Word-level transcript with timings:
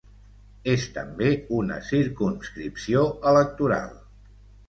És 0.71 0.85
també 0.93 1.27
una 1.57 1.75
circumscripció 1.89 3.03
electoral. 3.33 3.93